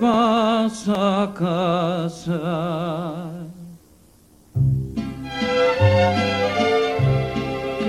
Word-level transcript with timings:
vas 0.00 0.88
a 0.88 1.32
casar. 1.34 2.44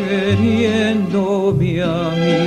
Queriéndome 0.07 1.81
a 1.81 2.09
mí, 2.21 2.43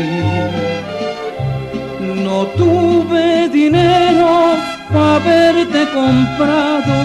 no 2.24 2.38
tuve 2.60 3.48
dinero 3.48 4.56
para 4.92 5.16
haberte 5.16 5.80
comprado 5.92 6.96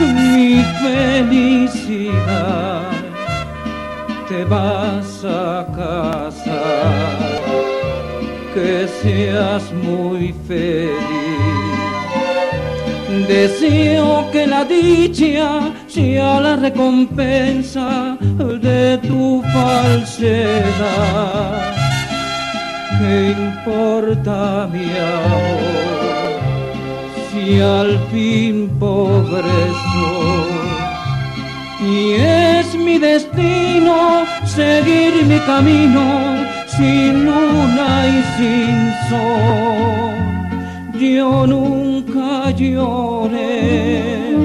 mi 0.00 0.62
felicidad. 0.82 2.12
Te 4.28 4.44
vas 4.44 5.24
a 5.24 5.66
casar 5.74 7.32
que 8.54 8.86
seas 9.02 9.72
muy 9.72 10.34
feliz. 10.46 11.71
Deseo 13.12 14.30
que 14.32 14.46
la 14.46 14.64
dicha 14.64 15.70
sea 15.86 16.40
la 16.40 16.56
recompensa 16.56 18.16
de 18.38 18.96
tu 19.06 19.42
falsedad. 19.52 20.62
¿Qué 22.98 23.34
importa 23.38 24.66
mi 24.72 24.86
amor 24.96 26.40
si 27.30 27.60
al 27.60 27.98
fin 28.10 28.70
pobre 28.80 29.60
soy? 29.92 30.62
Y 31.86 32.12
es 32.14 32.74
mi 32.74 32.98
destino 32.98 34.24
seguir 34.46 35.26
mi 35.26 35.38
camino 35.40 36.04
sin 36.66 37.26
luna 37.26 38.06
y 38.06 38.22
sin 38.38 38.92
sol. 39.10 40.21
Yo 41.02 41.48
nunca 41.48 42.52
lloré 42.52 44.36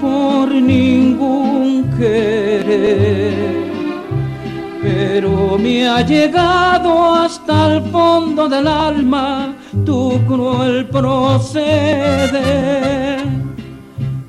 por 0.00 0.48
ningún 0.50 1.84
querer, 1.98 3.34
pero 4.80 5.58
me 5.58 5.86
ha 5.86 6.00
llegado 6.00 7.14
hasta 7.16 7.74
el 7.74 7.82
fondo 7.90 8.48
del 8.48 8.66
alma 8.66 9.54
tu 9.84 10.18
cruel 10.26 10.86
proceder. 10.86 12.38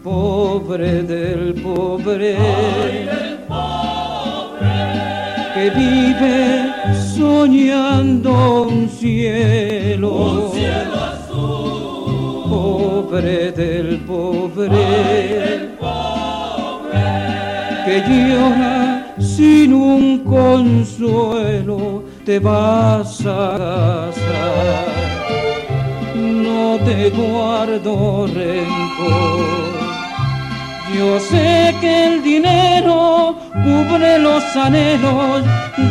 Pobre 0.03 1.03
del 1.03 1.53
pobre 1.61 2.35
que 5.53 5.69
vive 5.69 6.73
soñando 7.15 8.63
un 8.63 8.89
cielo, 8.89 10.09
pobre 10.09 10.61
del 10.61 11.06
pobre, 12.49 13.51
del 13.51 13.99
pobre, 14.01 14.69
que 17.85 17.95
llora 18.07 18.77
sin 19.19 19.73
un 19.73 20.19
consuelo, 20.19 22.03
te 22.25 22.39
vas 22.39 23.21
a 23.21 24.11
casar, 24.13 24.85
no 26.15 26.77
te 26.85 27.09
guardo 27.09 28.27
rencor. 28.27 29.77
Yo 30.97 31.19
sé 31.19 31.75
que 31.81 32.05
el 32.07 32.23
dinero 32.23 33.35
cubre 33.63 34.17
los 34.19 34.43
anhelos 34.55 35.43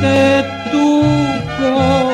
de 0.03 0.44
tu 0.72 1.03
corazón. 1.59 2.06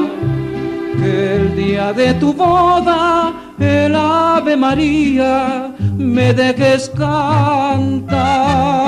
que 0.99 1.37
el 1.37 1.57
día 1.57 1.93
de 1.93 2.15
tu 2.15 2.33
boda, 2.33 3.33
el 3.59 3.95
Ave 3.95 4.57
María, 4.57 5.73
me 5.97 6.33
dejes 6.35 6.91
cantar. 6.91 8.80